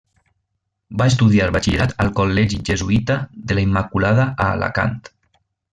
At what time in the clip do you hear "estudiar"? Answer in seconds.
1.11-1.49